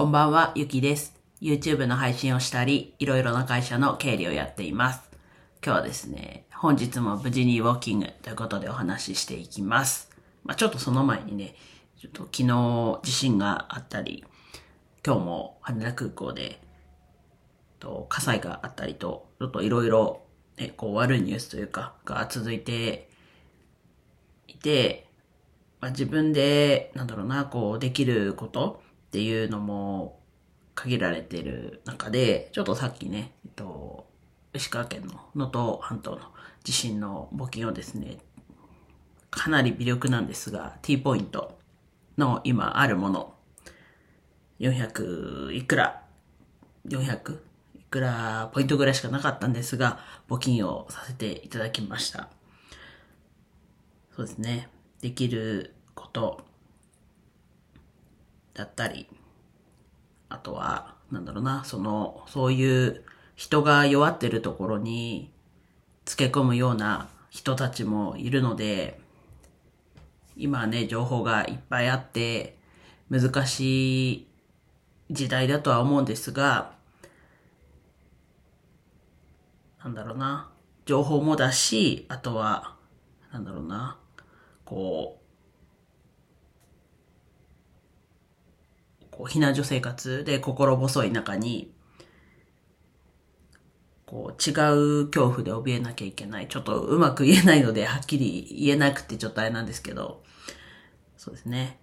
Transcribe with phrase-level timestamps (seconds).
[0.00, 1.14] こんばんは、ゆきです。
[1.42, 5.10] YouTube の配信をしたり、いろいろな会社の経理をやっています。
[5.62, 10.08] 今日はですね、本日も無事にウォーキングということでお話ししていきます。
[10.42, 11.54] まあちょっとその前にね、
[12.00, 14.24] ちょっと昨日地震があったり、
[15.04, 16.62] 今日も羽田空港で、
[17.78, 20.22] と火災があったりと、ちょっといろいろ、
[20.56, 23.10] ね、こう悪いニュースというか、が続いて
[24.48, 25.10] いて、
[25.82, 30.20] まあ、自分で、なんだろうな、こう、できることっていうのも
[30.76, 34.06] 限られてる中で、ちょっとさっきね、えっと、
[34.54, 36.20] 石川県の能登半島の
[36.62, 38.18] 地震の募金をですね、
[39.32, 41.58] かなり微力なんですが、T ポイント
[42.18, 43.34] の今あるもの、
[44.60, 46.04] 400いくら、
[46.86, 47.34] 400
[47.80, 49.98] いくらポイントぐらいしかなかったんですが、
[50.28, 52.28] 募金をさせていただきました。
[54.14, 54.68] そうですね。
[55.00, 56.44] できること
[58.54, 59.06] だったり、
[60.28, 63.04] あとは、なんだろうな、その、そういう
[63.34, 65.32] 人が弱ってるところに
[66.04, 69.00] つけ込むような人たちもいるので、
[70.36, 72.58] 今ね、情報がいっぱいあって、
[73.10, 74.28] 難しい
[75.10, 76.72] 時代だとは思うんですが、
[79.82, 80.50] なんだろうな、
[80.84, 82.76] 情報もだし、あとは、
[83.32, 83.98] なんだろうな、
[84.64, 85.19] こう
[89.20, 91.70] こう避難所生活で心細い中に、
[94.06, 94.52] こう違
[95.02, 96.48] う恐怖で怯えなきゃいけない。
[96.48, 100.22] ちょっとうまく言えないので、はっきり言えなくてちょっとあれなんですけど、
[101.18, 101.78] そうですね。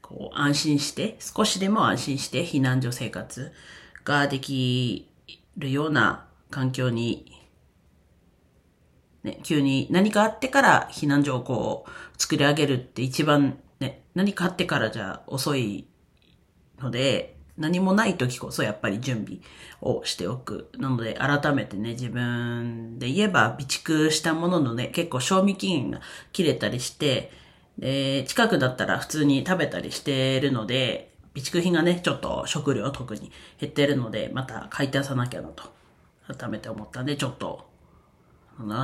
[0.00, 3.52] こう安心して、少しでも安心して避難所生活
[4.04, 5.10] ができ
[5.58, 7.38] るような環境に
[9.24, 15.86] ね、急に何かあってから避難所をこう作り上げるって一番ね、何かあってからじゃ遅い
[16.80, 19.40] ので、何もない時こそやっぱり準備
[19.80, 20.70] をしておく。
[20.78, 26.00] なので改めてね、自分で言えば備蓄したもののね、結構賞味期限が
[26.32, 27.30] 切れたりして、
[27.78, 35.64] で、近くだったら普通に食べたりしてるので、備蓄品がね、ちょっと食料特に減ってるので、また買い足さなきゃなと、
[36.26, 37.70] 改めて思ったんで、ちょっと、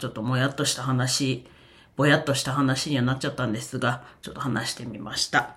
[0.00, 1.46] ちょっともやっとした話、
[1.96, 5.56] ぼやっとした話にはなっちゃったんですが、ちょっと話してみました。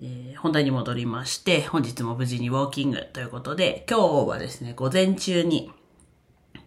[0.00, 5.72] えー本題に戻りまして、本日も無事にウォーキングということで、今日はですね、午前中に、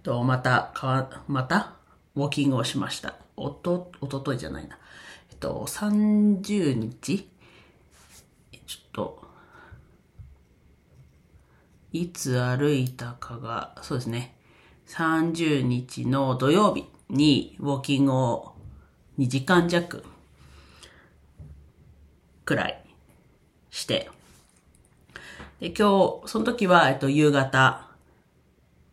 [0.02, 1.76] と、また、かわ、また、
[2.16, 3.16] ウォーキングをしました。
[3.36, 4.80] おと、おとといじゃないな。
[5.30, 7.30] えっと、30日？
[8.66, 9.28] ちょっと、
[11.92, 14.36] いつ歩いたかが、そうですね。
[14.88, 18.54] 30日の土曜日にウォーキングを
[19.20, 20.04] 2時間弱
[22.46, 22.87] くらい
[23.78, 24.10] して、
[25.60, 27.88] で、今日、その時は、えっと、夕方、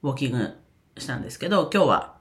[0.02, 0.54] ウォーキング
[0.98, 2.14] したんですけど、今日は、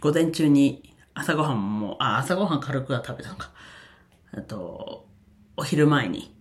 [0.00, 3.50] 午前中に朝ごはんも、あ、朝ごはん軽くは食べたのか。
[4.32, 5.06] あと、
[5.56, 6.36] お昼前に。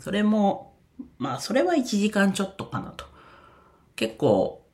[0.00, 0.76] それも、
[1.18, 3.04] まあ、それは1時間ちょっとかなと。
[3.94, 4.66] 結構、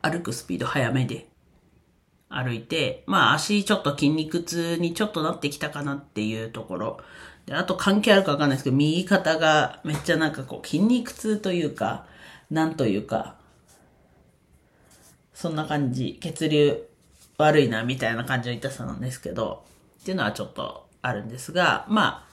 [0.00, 1.28] 歩くスピード早めで
[2.34, 7.00] 歩いて、まあ足ちょっと筋肉痛にちょっとなってきたかなっていうところ。
[7.46, 12.06] で、あと関係あるかわかんないですけど、右肩がめっちゃなんかこう筋肉痛というか、
[12.50, 13.36] なんというか、
[15.34, 16.84] そんな感じ、血流
[17.38, 19.64] 悪いなみたいな感じの痛さなんですけど、
[20.02, 22.26] っていうのはちょっとあるんですが、ま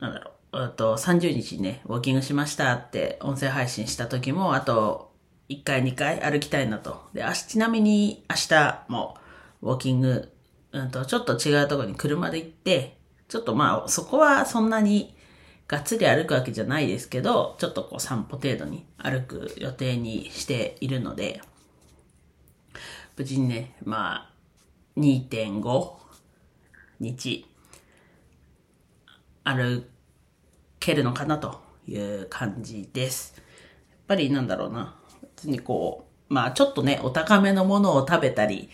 [0.00, 5.09] あ、なんだろう、あと30日にね、ウォーキングしましたって音声配信した時も、あと
[5.50, 7.02] 1回2回歩きたいなと。
[7.12, 9.16] で、あしちなみに明日も
[9.62, 10.32] ウォーキング、
[10.72, 12.96] うんと、ちょっと違うところに車で行って、
[13.28, 15.16] ちょっとまあ、そこはそんなに
[15.66, 21.42] がっつり歩くわけじゃないですけど、ちょっとこう散歩程度に歩く予定にしているので、
[23.16, 24.30] 無事にね、まあ、
[24.96, 25.90] 2.5
[27.00, 27.44] 日
[29.42, 29.84] 歩
[30.78, 33.34] けるのかなという感じです。
[33.36, 34.99] やっぱりなんだろうな。
[35.48, 38.70] にこう、まあちょっとね、お高めのものを食べたり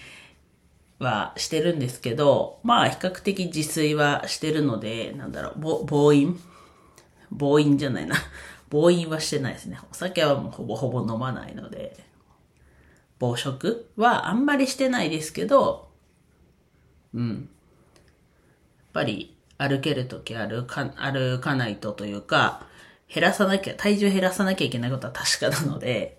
[0.98, 6.38] はしてるんですけど、まあ比較的自炊はしてるので、なんだろう、暴飲？
[7.30, 8.16] 暴飲じゃないな。
[8.70, 9.78] 暴飲はしてないですね。
[9.90, 11.96] お酒はもうほぼほぼ飲まないので、
[13.18, 15.88] 暴食はあんまりしてないですけど、
[17.14, 17.30] うん。
[17.30, 17.38] やっ
[18.92, 22.66] ぱり歩けるとき歩か、歩かないとというか、
[23.12, 26.15] 減らさなきゃ、体重減らさなきゃいけないことは確かなので、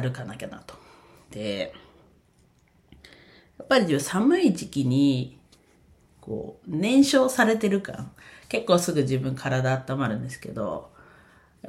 [0.00, 0.74] 歩かなきゃなと。
[1.30, 1.72] で、
[3.58, 5.38] やっぱり寒い時期に、
[6.20, 8.12] こう、燃焼されてる感、
[8.48, 10.90] 結構すぐ自分体温まるんですけど、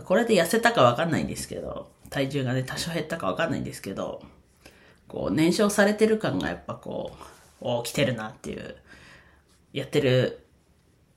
[0.03, 4.21] これで痩せたかわかんないんですけど、体重がね、多少減ったかわかんないんですけど、
[5.07, 7.23] こう、燃焼されてる感がやっぱこう、
[7.61, 8.75] お来てるなっていう、
[9.73, 10.45] やってる、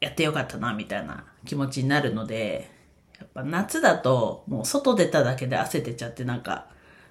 [0.01, 2.71] やってよかったな、みたいな気持ちになるので、
[3.19, 6.69] やっぱ夏だと、もう外出ただけで汗出ちゃって、なんか、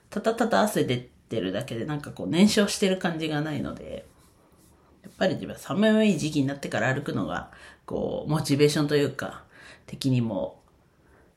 [0.10, 4.06] たたたた汗出てるだけで、なんかこう燃焼してる感じがないので、
[5.04, 7.52] やっぱり自分は寒い時期になってから歩くのが、
[7.86, 9.44] こう、モチベーションというか、
[9.86, 10.62] 的にも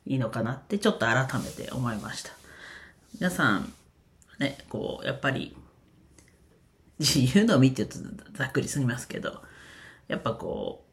[0.05, 2.33] いいのかなってちょっと改めて思いました。
[3.15, 3.73] 皆さん、
[4.39, 5.57] ね、こう、やっぱり、
[6.99, 9.43] 自由のみって言うとざっくりすぎますけど、
[10.09, 10.85] やっぱこ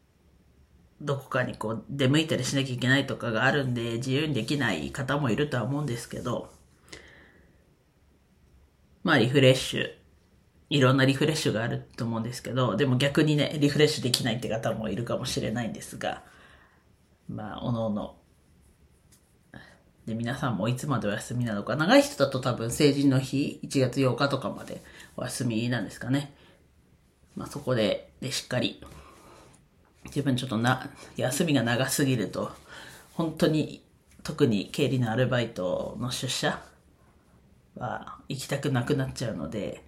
[1.00, 6.52] う、どこかにこう出向いたりしなきゃいけないとかがあるんで自由にできない方もいるとは思うんですけど、
[9.02, 9.90] まあリフレッシュ、
[10.70, 16.22] いろんなリフレッシュがあると思うんですけど、でも逆にね、リフレッシュできないって方もいるかもしれないんですが、
[17.28, 18.16] まあ、おのおの
[20.06, 21.76] で、皆さんもいつまでお休みなのか。
[21.76, 24.82] 長い人だと多分成人の日、1月8日とかまで
[25.16, 26.34] お休みなんですかね。
[27.36, 28.82] まあそこで、で、しっかり、
[30.06, 32.50] 自分ちょっとな、休みが長すぎると、
[33.12, 33.84] 本当に、
[34.22, 36.60] 特に経理のアルバイトの出社
[37.76, 39.84] は行きたくなくなっちゃうので、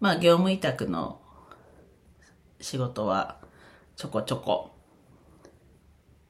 [0.00, 1.20] まあ業務委託の
[2.60, 3.38] 仕事は
[3.96, 4.70] ちょこちょこ、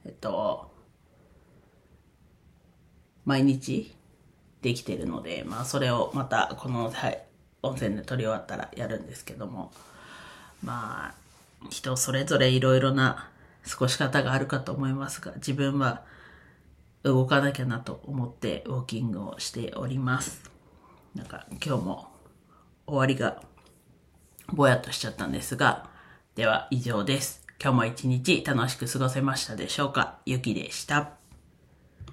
[0.05, 0.71] えっと、
[3.25, 3.95] 毎日
[4.61, 7.23] できてるので、まあそれをまたこの、はい、
[7.63, 9.73] 温泉で撮り終わったらやるんですけども、
[10.63, 11.15] まあ、
[11.71, 13.29] 人それぞれいろいろな
[13.69, 16.03] 過ごし方があるかと思いますが、自分は
[17.03, 20.52] 動かなきゃなと思ってウォーキングをしております。
[21.15, 22.09] なんか今日も
[22.87, 23.43] 終わりが
[24.49, 25.89] ぼやっとしちゃったんですが、
[26.35, 27.47] では以上です。
[27.63, 30.19] 今日も一日楽しく過ごせましたでしょうか？
[30.27, 31.22] ゆきでした。